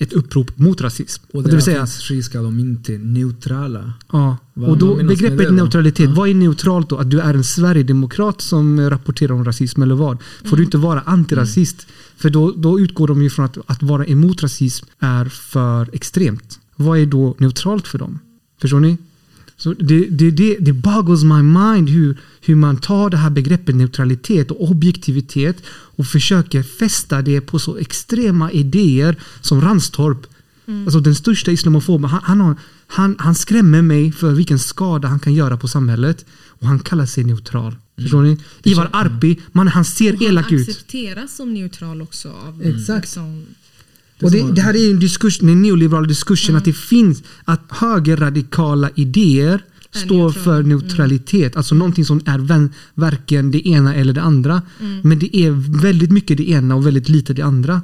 [0.00, 1.22] ett upprop mot rasism.
[1.32, 3.92] Och det vill säga, finns att de inte neutrala.
[4.12, 6.14] Ja, Vad och då begreppet det neutralitet, Ja.
[6.16, 6.96] vad är neutralt då?
[6.96, 10.18] Att du är en Sverigedemokrat som rapporterar om rasism eller vad?
[10.44, 11.86] Får du inte vara antirasist?
[12.16, 16.58] För då, då utgår de ju från att, att vara emot rasism är för extremt.
[16.76, 18.18] Vad är då neutralt för dem?
[18.60, 18.98] Förstår ni?
[19.62, 23.76] Så det, det, det, det boggles my mind hur, hur man tar det här begreppet
[23.76, 30.26] neutralitet och objektivitet och försöker fästa det på så extrema idéer som Ranstorp.
[30.84, 32.10] Alltså den största islamofoben.
[32.10, 36.24] Han, han, har, han, han skrämmer mig för vilken skada han kan göra på samhället.
[36.48, 37.76] Och han kallar sig neutral.
[38.02, 38.38] Förstår ni?
[38.62, 40.68] Ivar Arpi, man, han ser Och elak han ut.
[40.68, 42.28] accepteras som neutral också.
[42.28, 43.02] Av, Exakt.
[43.02, 43.46] Liksom,
[44.22, 48.90] Och det, det här är en diskurs, den neoliberala diskursen att det finns att högerradikala
[48.94, 51.56] idéer står för neutralitet.
[51.56, 54.62] Alltså någonting som är vän, varken det ena eller det andra.
[55.02, 57.82] Men det är väldigt mycket det ena och väldigt lite det andra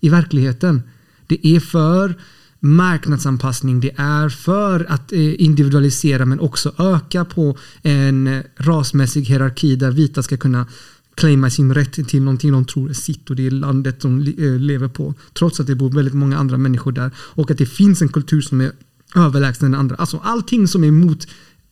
[0.00, 0.82] i verkligheten.
[1.26, 2.14] Det är för
[2.60, 9.76] marknadsanpassning, det är för att eh, individualisera men också öka på en eh, rasmässig hierarki
[9.76, 10.66] där vita ska kunna
[11.16, 14.58] claima sin rätt till någonting de tror är sitt och det är landet de eh,
[14.58, 15.14] lever på.
[15.38, 18.40] Trots att det bor väldigt många andra människor där och att det finns en kultur
[18.40, 18.72] som är
[19.16, 19.96] överlägsen den andra.
[19.96, 21.26] Alltså allting som är emot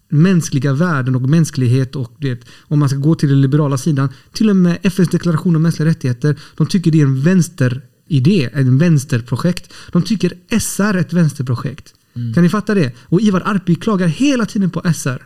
[0.08, 4.50] mänskliga värden och mänsklighet och det, om man ska gå till den liberala sidan, till
[4.50, 9.72] och med FNs deklaration om mänskliga rättigheter, de tycker det är en vänsteridé, en vänsterprojekt.
[9.92, 11.94] De tycker SR är ett vänsterprojekt.
[12.34, 12.92] Kan ni fatta det?
[12.98, 15.22] Och Ivar Arpi klagar hela tiden på SR.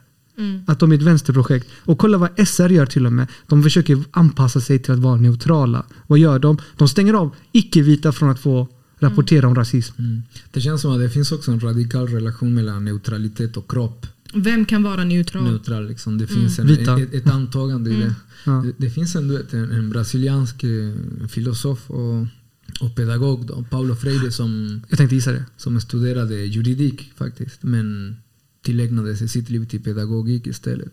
[0.67, 1.69] Att de är ett vänsterprojekt.
[1.85, 3.27] Och kolla vad SR gör till och med.
[3.47, 5.87] De försöker anpassa sig till att vara neutrala.
[6.07, 6.59] Vad gör de?
[6.77, 9.95] De stänger av icke-vita från att få rapportera om rasism.
[9.99, 10.23] Mm.
[10.51, 14.07] Det känns som att det finns också en radikal relation mellan neutralitet och kropp.
[14.35, 15.45] Vem kan vara neutral?
[15.45, 16.19] Neutral, liksom.
[16.19, 17.01] Det finns en, Vita.
[17.01, 18.15] ett, ett antagande i det.
[18.45, 18.53] Ja.
[18.53, 22.27] Det, det finns en, en, en brasiliansk eh, filosof och,
[22.81, 25.45] och pedagog, då, Paulo Freire, som, Jag tänkte gissa det.
[25.57, 27.63] som studerade juridik faktiskt.
[27.63, 28.17] Men
[28.69, 30.93] tillägnade sig sitt liv till pedagogik istället.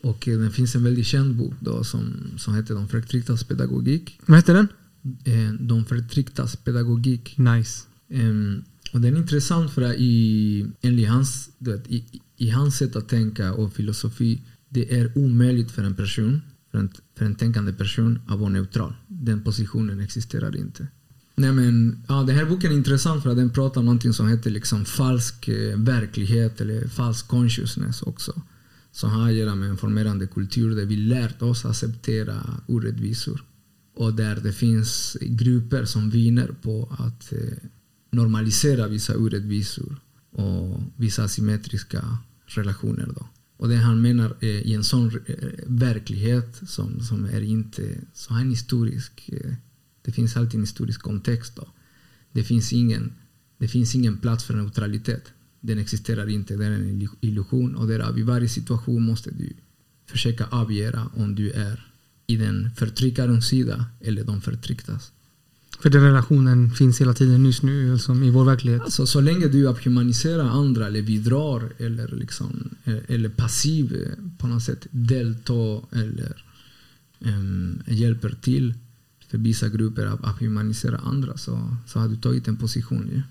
[0.00, 4.20] Och eh, det finns en väldigt känd bok då, som, som heter De förtrycktas pedagogik.
[4.26, 4.68] Vad heter den?
[5.24, 7.38] Eh, De förtrycktas pedagogik.
[7.38, 7.82] Nice.
[8.92, 12.04] Och den är intressant för att i, enligt hans, vet, i,
[12.36, 16.90] i hans sätt att tänka och filosofi det är omöjligt för en person, för en,
[17.16, 18.94] för en tänkande person att vara neutral.
[19.06, 20.86] Den positionen existerar inte.
[21.36, 24.28] Nej men, ja, den här boken är intressant för att den pratar om någonting som
[24.28, 28.42] heter liksom falsk eh, verklighet eller falsk consciousness också.
[28.92, 33.44] Som har att göra med en formerande kultur där vi lärt oss acceptera orättvisor.
[33.96, 37.68] Och där det finns grupper som vinner på att eh,
[38.10, 39.96] normalisera vissa orättvisor
[40.30, 43.08] och vissa asymmetriska relationer.
[43.16, 43.26] Då.
[43.56, 48.34] Och det han menar är i en sån eh, verklighet som, som är inte så
[48.34, 49.30] historisk,
[50.04, 51.56] det finns alltid en historisk kontext.
[51.56, 51.68] Då.
[52.32, 53.12] Det, finns ingen,
[53.58, 55.32] det finns ingen plats för neutralitet.
[55.60, 59.52] Den existerar inte, det är en illusion och där i varje situation måste du
[60.06, 61.86] försöka avgöra om du är
[62.26, 65.12] i den förtryckarens sida eller de förtrycktas.
[65.80, 68.82] För den relationen finns hela tiden just nu liksom, i vår verklighet.
[68.82, 74.46] Alltså, så länge du abhumaniserar andra eller bidrar eller, liksom, eh, eller passiv eh, på
[74.46, 76.44] något sätt deltar eller
[77.18, 78.74] um, hjälper till
[79.34, 83.10] för vissa grupper att abhumanisera andra så, så har du tagit en position.
[83.14, 83.22] Ja.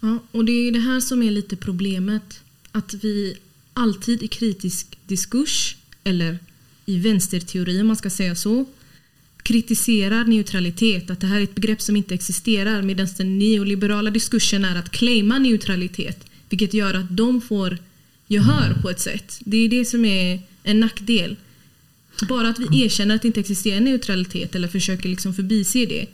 [0.00, 2.40] Ja, och det är det här som är lite problemet.
[2.72, 3.36] Att vi
[3.72, 6.38] alltid i kritisk diskurs, eller
[6.86, 8.66] i vänsterteori om man ska säga så,
[9.42, 14.64] kritiserar neutralitet, att det här är ett begrepp som inte existerar medan den neoliberala diskursen
[14.64, 17.78] är att claima neutralitet vilket gör att de får
[18.26, 19.40] gehör på ett sätt.
[19.44, 21.36] Det är det som är en nackdel.
[22.26, 26.06] Bara att vi erkänner att det inte existerar neutralitet eller försöker liksom förbise det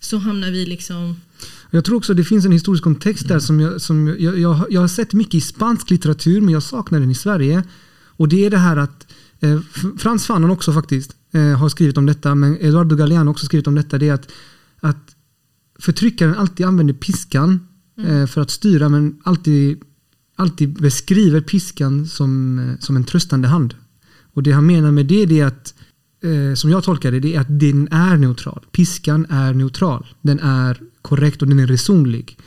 [0.00, 1.16] så hamnar vi liksom...
[1.70, 4.80] Jag tror också det finns en historisk kontext där som, jag, som jag, jag, jag
[4.80, 7.62] har sett mycket i spansk litteratur men jag saknar den i Sverige.
[8.06, 9.60] Och det är det här att eh,
[9.98, 13.66] Frans Fanon också faktiskt eh, har skrivit om detta men Eduardo Galeano har också skrivit
[13.66, 13.98] om detta.
[13.98, 14.32] Det är att,
[14.80, 15.16] att
[15.78, 17.68] förtryckaren alltid använder piskan
[18.06, 19.82] eh, för att styra men alltid,
[20.36, 23.74] alltid beskriver piskan som, eh, som en tröstande hand.
[24.32, 25.74] Och det han menar med det är att
[26.22, 28.66] eh, som jag tolkar det, det är att den är neutral.
[28.72, 30.06] Piskan är neutral.
[30.20, 32.38] Den är korrekt och den är resonlig.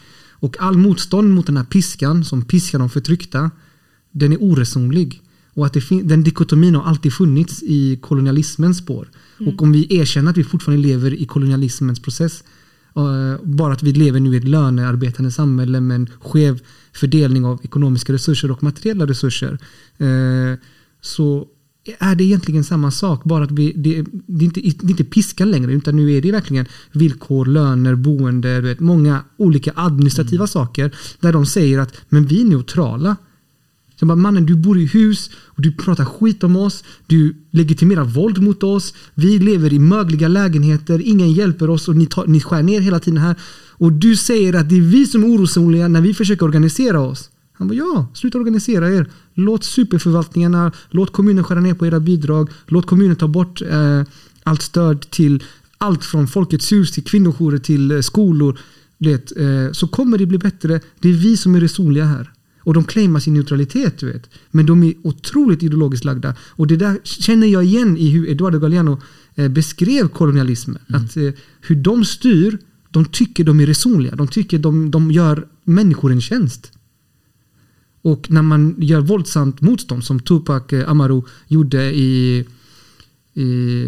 [0.43, 3.51] Och all motstånd mot den här piskan, som piskar de förtryckta,
[4.11, 5.21] den är oresonlig.
[5.53, 9.09] Och att den dikotomin har alltid funnits i kolonialismens spår.
[9.39, 12.43] Och om vi erkänner att vi fortfarande lever i kolonialismens process,
[12.95, 16.61] eh, bara att vi lever nu i ett lönearbetande samhälle med en skev
[16.93, 19.57] fördelning av ekonomiska resurser och materiella resurser,
[19.97, 20.59] eh,
[21.01, 21.47] så
[21.99, 25.03] är det egentligen samma sak, bara att vi, det, det, är inte, det är inte
[25.03, 30.47] piskan längre, utan nu är det verkligen villkor, löner, boende, du vet, många olika administrativa
[30.47, 33.15] saker där de säger att men vi är neutrala.
[33.99, 36.83] Så bara, mannen, du bor i hus och du pratar skit om oss.
[37.07, 38.93] Du legitimerar våld mot oss.
[39.13, 41.07] Vi lever i mögliga lägenheter.
[41.07, 43.35] Ingen hjälper oss och ni, tar, ni skär ner hela tiden här.
[43.71, 47.29] Och du säger att det är vi som är orosoliga när vi försöker organisera oss.
[47.63, 49.09] Han bara, ja, sluta organisera er.
[49.33, 52.49] Låt superförvaltningarna, låt kommunen skära ner på era bidrag.
[52.67, 54.01] Låt kommunen ta bort eh,
[54.43, 55.43] allt stöd till
[55.77, 58.59] allt från Folkets hus till kvinnojourer till eh, skolor.
[58.97, 60.81] Vet, eh, så kommer det bli bättre.
[60.99, 62.31] Det är vi som är resonliga här.
[62.59, 64.29] Och de claimar sin neutralitet, du vet.
[64.51, 66.35] Men de är otroligt ideologiskt lagda.
[66.49, 69.01] Och det där känner jag igen i hur Eduardo Galeano
[69.35, 70.81] eh, beskrev kolonialismen.
[70.87, 72.57] Att eh, hur de styr,
[72.89, 74.15] de tycker de är resonliga.
[74.15, 76.71] De tycker de, de gör människor en tjänst.
[78.03, 82.45] Och när man gör våldsamt motstånd som Tupac eh, Amaru gjorde i,
[83.33, 83.87] i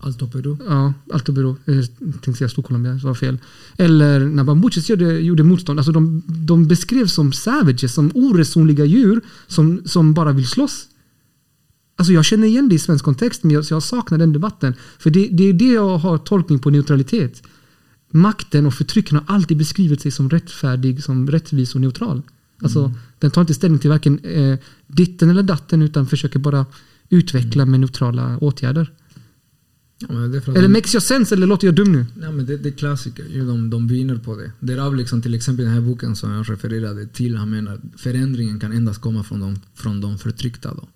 [0.00, 0.56] Alto Peru.
[0.68, 1.54] Ja, Alto Peru.
[1.64, 3.38] Jag tänkte säga Storcolombia, det var fel.
[3.76, 5.78] Eller när Bambuches gjorde, gjorde motstånd.
[5.78, 10.86] Alltså de, de beskrevs som savages, som oresonliga djur som, som bara vill slåss.
[11.96, 14.74] Alltså jag känner igen det i svensk kontext, men jag, så jag saknar den debatten.
[14.98, 17.42] För det, det är det jag har tolkning på neutralitet.
[18.10, 22.22] Makten och förtrycken har alltid beskrivit sig som rättfärdig, som rättvis och neutral.
[22.62, 26.66] Alltså, Den tar inte ställning till varken eh, ditten eller datten utan försöker bara
[27.08, 28.92] utveckla med neutrala åtgärder.
[30.08, 32.06] Ja, Eller de- makes your sense eller låter jag dum nu?
[32.22, 33.44] Ja, men det, det är klassiker.
[33.46, 34.52] De, de vinner på det.
[34.60, 37.36] Därav liksom till exempel den här boken som jag refererade till.
[37.36, 40.74] Han menar att förändringen kan endast komma från de, från de förtryckta.
[40.74, 40.88] Då.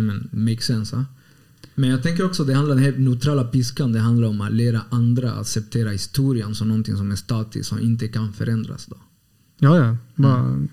[0.00, 0.96] Men make sense.
[0.96, 1.06] va?
[1.74, 4.80] Men jag tänker också det handlar den här neutrala piskan, det handlar om att lära
[4.90, 8.86] andra att acceptera historien som någonting som är statiskt, som inte kan förändras.
[8.86, 8.96] Då.
[9.58, 9.96] Ja, ja.
[10.14, 10.66] Bara,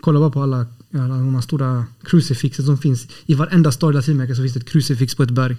[0.00, 3.06] Kolla bara på alla, alla de här stora crucifixen som finns.
[3.26, 5.56] I varenda stad i Latinamerika så finns det ett crucifix på ett berg.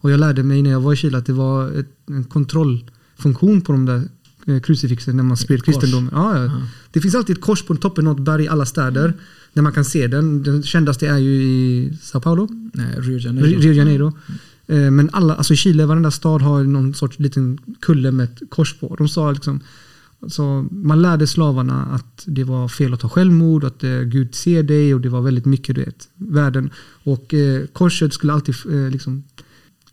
[0.00, 3.60] Och jag lärde mig när jag var i Chile att det var ett, en kontrollfunktion
[3.60, 4.02] på de där
[4.46, 6.10] eh, crucifixen när man spred kristendomen.
[6.12, 6.44] Ja, ja.
[6.44, 6.62] Ja.
[6.90, 9.14] Det finns alltid ett kors på toppen av något berg i alla städer.
[9.52, 10.42] Där man kan se den.
[10.42, 12.48] Den kändaste är ju i Sao Paulo.
[12.72, 13.46] Nej, Rio de Janeiro.
[13.46, 14.12] Rio de Janeiro.
[14.66, 18.50] Eh, Men alla, alltså i Chile, varenda stad har någon sorts liten kulle med ett
[18.50, 18.96] kors på.
[18.96, 19.60] De sa liksom,
[20.28, 24.62] så man lärde slavarna att det var fel att ta självmord, att eh, Gud ser
[24.62, 26.70] dig och det var väldigt mycket vet, världen.
[27.04, 29.24] Och eh, korset skulle alltid eh, liksom,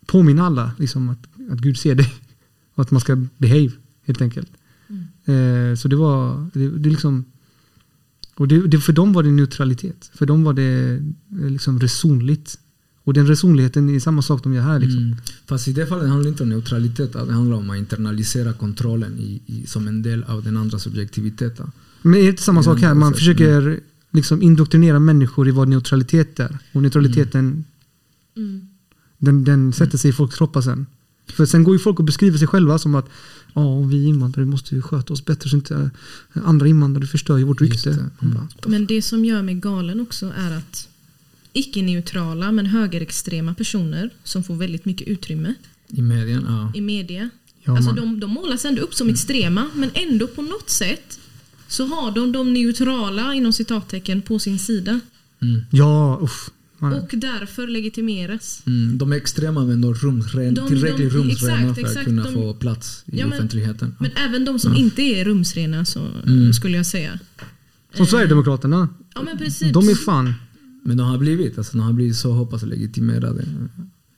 [0.06, 2.14] påminna alla liksom, att, att Gud ser dig.
[2.74, 3.70] Och att man ska behave
[4.06, 4.50] helt enkelt.
[5.24, 7.24] Eh, så det var, det, det liksom,
[8.34, 10.10] och det, det, för dem var det neutralitet.
[10.14, 10.94] För dem var det
[11.42, 12.58] eh, liksom resonligt.
[13.08, 14.78] Och den resonligheten är samma sak de gör här.
[14.78, 15.02] Liksom.
[15.02, 15.16] Mm.
[15.46, 19.18] Fast i det fallet handlar det inte om neutralitet, det handlar om att internalisera kontrollen
[19.18, 21.70] i, i, som en del av den andra subjektiviteten.
[22.02, 22.94] Men är det inte samma sak här?
[22.94, 26.58] Man försöker liksom indoktrinera människor i vad neutralitet är.
[26.72, 27.64] Och neutraliteten
[28.36, 28.68] Mm.
[29.18, 30.86] den, den sätter sig i folks kroppar sen.
[31.26, 33.08] För sen går ju folk och beskriver sig själva som att
[33.54, 35.90] ja, vi invandrare måste ju sköta oss bättre så inte
[36.32, 37.90] andra invandrare förstör ju vårt rykte.
[37.90, 38.26] det.
[38.26, 40.88] Bara, Men det som gör mig galen också är att
[41.58, 45.54] icke-neutrala men högerextrema personer som får väldigt mycket utrymme
[45.88, 46.72] I medien, ja.
[46.74, 47.30] i media.
[47.64, 51.18] Ja, alltså de, de målas ändå upp som extrema men ändå på något sätt
[51.68, 55.00] så har de de neutrala inom citattecken på sin sida.
[55.42, 55.60] Mm.
[55.70, 56.50] Ja, uff.
[56.80, 58.62] Man, Och därför legitimeras.
[58.66, 58.98] Mm.
[58.98, 62.04] De är extrema men de rumsren, De- tillräckligt de- rumsrena exakt, för att exakt.
[62.04, 63.94] kunna De- få plats i Ja, men- offentligheten.
[64.00, 66.52] Men även de som inte är rumsrena så Mm.
[66.52, 67.18] skulle jag säga.
[67.94, 68.88] som Sverigedemokraterna.
[69.14, 69.72] Ja men precis.
[69.72, 70.34] De är fan.
[70.84, 73.42] Men de har blivit, alltså, de har blivit så hoppas legitimerade.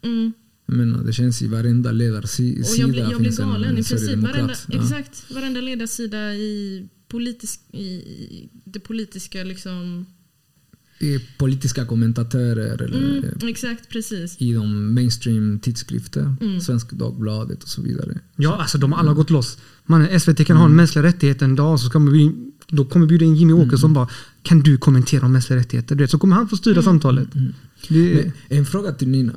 [0.03, 0.33] Mm.
[0.67, 3.71] Jag menar, det känns i varenda ledarsida Och jag blir, jag blir finns en galen
[3.73, 3.99] i princip.
[3.99, 4.37] sverigedemokrat.
[4.37, 4.83] Varenda, Ja.
[4.83, 5.31] Exakt.
[5.35, 10.07] Varenda ledarsida i, politisk, i det politiska liksom...
[11.03, 14.37] I politiska kommentatörer eller Mm, exakt, precis.
[14.39, 16.61] i de mainstream tidskrifter, Mm.
[16.61, 18.19] Svenska Dagbladet och så vidare.
[18.37, 19.59] Ja, alltså de har alla gått loss.
[19.87, 22.33] Man, SVT kan ha en mänskliga rättigheter en dag så ska man bli,
[22.71, 24.09] då kommer bjuda in Jimmy Åkesson bara
[24.43, 25.95] Kan du kommentera om mänskliga rättigheter?
[25.95, 27.29] Du vet, så kommer han få styra samtalet.
[27.89, 29.33] Det, Men en fråga till Nina.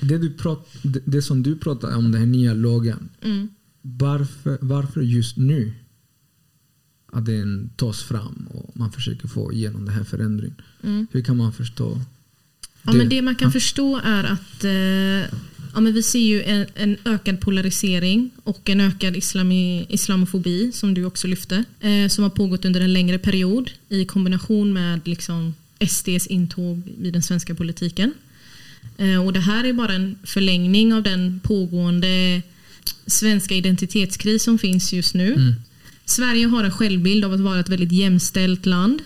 [0.00, 3.08] Det, du prat, det, det som du pratar om, den här nya lagen.
[3.22, 3.48] Mm.
[3.82, 5.72] Varför, varför just nu
[7.12, 10.56] att den tas fram och man försöker få igenom den här förändringen?
[10.82, 11.06] Mm.
[11.10, 12.00] Hur kan man förstå
[12.86, 15.38] Ja, men det man kan förstå är att eh,
[15.74, 20.94] ja, men vi ser ju en, en ökad polarisering och en ökad islami, islamofobi som
[20.94, 21.64] du också lyfte.
[21.80, 25.54] Eh, som har pågått under en längre period i kombination med liksom,
[25.88, 28.14] SDs intåg i den svenska politiken.
[28.98, 32.42] Eh, och det här är bara en förlängning av den pågående
[33.06, 35.34] svenska identitetskris som finns just nu.
[35.34, 35.54] Mm.
[36.04, 39.02] Sverige har en självbild av att vara ett väldigt jämställt land.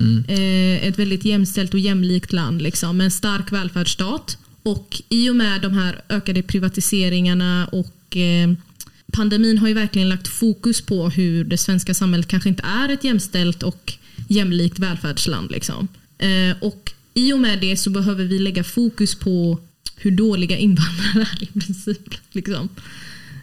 [0.00, 0.24] Mm.
[0.28, 4.38] Eh, ett väldigt jämställt och jämlikt land liksom, med en stark välfärdsstat.
[4.62, 8.52] Och i och med de här ökade privatiseringarna och eh,
[9.12, 13.04] pandemin har ju verkligen lagt fokus på hur det svenska samhället kanske inte är ett
[13.04, 13.92] jämställt och
[14.28, 15.50] jämlikt välfärdsland.
[15.50, 15.88] Liksom.
[16.18, 19.58] Eh, och i och med det så behöver vi lägga fokus på
[19.96, 22.14] hur dåliga invandrare är i princip.
[22.32, 22.68] Liksom.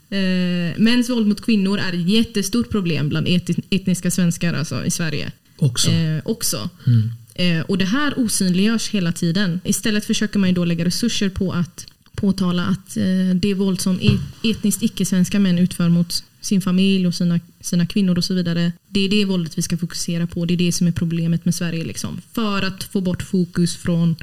[0.09, 3.27] Eh, mäns våld mot kvinnor är ett jättestort problem bland
[3.69, 5.31] etniska svenskar alltså, i Sverige.
[5.57, 5.91] Också.
[5.91, 6.69] Eh, också.
[6.87, 7.11] Mm.
[7.37, 9.59] Eh, och det här osynliggörs hela tiden.
[9.63, 13.99] Istället försöker man ju då lägga resurser på att påtala att eh, det våld som
[14.01, 18.71] et- etniskt icke-svenska män utför mot sin familj och sina, sina kvinnor och så vidare.
[18.89, 20.45] Det är det våldet vi ska fokusera på.
[20.45, 21.83] Det är det som är problemet med Sverige.
[21.83, 22.21] Liksom.
[22.33, 24.15] För att få bort fokus från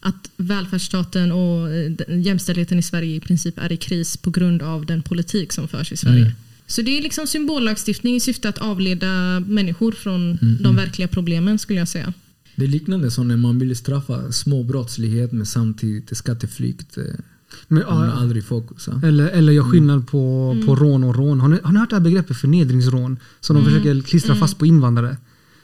[0.00, 4.86] att välfärdsstaten och eh, jämställdheten i Sverige i princip är i kris på grund av
[4.86, 6.22] den politik som förs i Sverige.
[6.22, 6.32] Mm.
[6.66, 11.58] Så det är liksom symbollagstiftning i syfte att avleda människor från Mm, de verkliga problemen
[11.58, 12.12] skulle jag säga.
[12.56, 16.98] Det är liknande som när man vill straffa småbrottslighet men samtidigt skatteflykt.
[16.98, 17.04] eh,
[17.68, 18.88] men, ja, aldrig fokus.
[18.92, 19.08] Ja.
[19.08, 21.40] eller, eller gör skillnad på, på rån och rån.
[21.40, 23.16] Har ni, har ni hört det här begreppet förnedringsrån?
[23.40, 25.16] Som de försöker klistra fast på invandrare.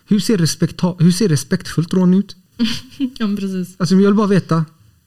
[0.06, 2.36] Hur ser, respekta, hur ser respektfullt rån ut?
[3.18, 3.74] Ja, precis.
[3.78, 4.64] Alltså jag vill bara veta.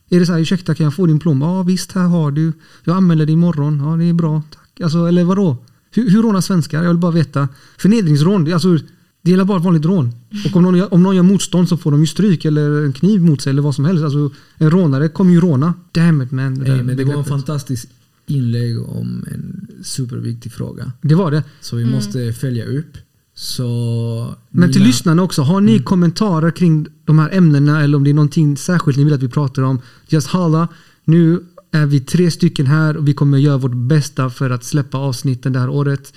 [0.09, 1.43] Är det så här, ursäkta kan jag få din plomb?
[1.43, 2.53] Ja visst, här har du.
[2.83, 3.79] Jag anmäler dig imorgon.
[3.79, 4.81] Ja det är bra, tack.
[4.81, 5.57] Alltså, eller vadå?
[5.91, 6.81] Hur, hur rånar svenskar?
[6.83, 7.49] Jag vill bara veta.
[7.77, 8.77] Förnedringsrån, alltså,
[9.25, 10.11] det gäller bara ett vanligt rån.
[10.45, 12.93] Och om någon, gör- om någon gör motstånd så får de ju stryk eller en
[12.93, 14.03] kniv mot sig eller vad som helst.
[14.03, 15.73] Alltså, en rånare kommer ju råna.
[15.91, 16.53] Damn it man.
[16.53, 17.87] Nej, men det var en fantastisk
[18.27, 20.91] inlägg om en superviktig fråga.
[21.01, 21.43] Det var det.
[21.61, 22.97] Så vi måste följa upp.
[23.35, 28.09] Så Men till lyssnarna också, har ni kommentarer kring de här ämnena eller om det
[28.09, 29.79] är någonting särskilt ni vill att vi pratar om?
[30.07, 30.67] Just holla.
[31.05, 31.39] Nu
[31.71, 35.53] är vi tre stycken här och vi kommer göra vårt bästa för att släppa avsnitten
[35.53, 36.13] det här året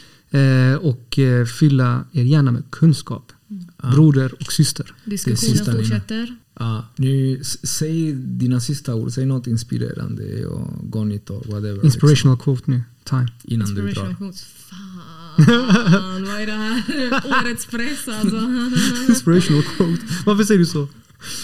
[0.80, 3.32] och eh, fylla er hjärna med kunskap.
[3.94, 4.94] Broder och syster.
[5.04, 6.36] Diskussionen fortsätter.
[6.60, 11.84] Ja, nu, säg dina sista ord, säg något inspirerande och gonnigt och whatever.
[11.84, 12.82] Inspirational quote nu.
[13.04, 13.22] Time.
[13.42, 14.14] Liksom, innan du drar.
[14.18, 14.42] quotes.
[14.42, 16.82] Fan, vad är det här?
[17.44, 18.36] Årets press alltså.
[19.08, 20.02] Inspirational quote.
[20.26, 20.88] Varför säger du så?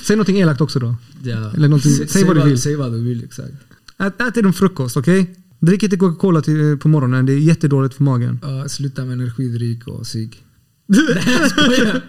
[0.05, 0.97] Säg någonting elakt också då.
[1.23, 1.53] Ja.
[1.55, 2.61] Eller någonting- Sä- säg vad du vill.
[2.61, 3.53] Säg vad du vill, exakt.
[3.99, 5.35] Ät, ät en frukost, okej?
[5.65, 8.39] Drick inte Coca-Cola till, eh, på morgonen, det är jättedåligt för magen.
[8.43, 10.41] Ja, sluta med energidryck och cigg.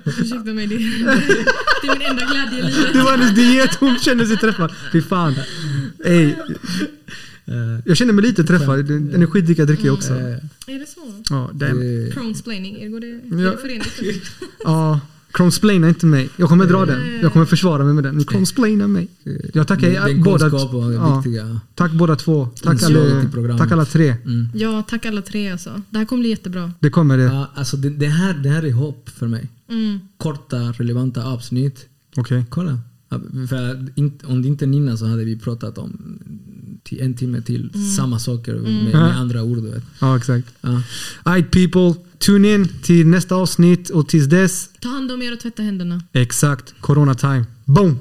[0.05, 2.93] Ursäkta mig, det, det är min enda glädje i livet.
[2.93, 4.71] Det var hennes diet, hon kände sig träffad.
[4.91, 5.33] Fy fan.
[6.05, 6.33] Ey,
[7.47, 8.91] Eh, jag känner mig lite träffad.
[8.91, 10.13] Energidricka dricker jag också.
[10.13, 10.19] eh,
[10.75, 11.23] Är det så?
[11.29, 11.79] Ja, damn.
[11.79, 14.31] det- Cronesplaining, är det, är det förenligt?
[14.63, 14.99] Ja,
[15.35, 16.29] Cronsplaina inte mig.
[16.37, 17.19] Jag kommer dra den.
[17.21, 18.15] Jag kommer försvara mig med den.
[18.15, 19.07] Ni cronsplainar mig.
[19.53, 20.49] Jag tackar er Den båda.
[21.25, 22.47] Ja, tack båda två.
[22.63, 24.09] Tack alla, tack alla tre.
[24.09, 24.47] Mm.
[24.53, 25.81] Ja, tack alla tre alltså.
[25.89, 26.71] Det här kommer bli jättebra.
[26.79, 27.23] Det kommer det.
[27.23, 29.49] Ja, alltså det, det, här, det här är hopp för mig.
[29.69, 29.99] Mm.
[30.17, 31.85] Korta, relevanta avsnitt.
[32.15, 32.45] Okej.
[32.49, 32.79] Kolla.
[33.49, 33.89] För
[34.23, 36.19] om det inte Nina så hade vi pratat om
[36.91, 39.57] en timme till samma saker med, med andra ord.
[39.57, 39.83] Vet.
[40.01, 40.47] Ja, exakt.
[40.61, 40.81] Ja.
[41.23, 45.39] Alright people, tune in till nästa avsnitt och tills dess, Ta hand om er och
[45.39, 46.01] tvätta händerna.
[46.13, 47.45] exakt, corona time.
[47.65, 47.99] Boom!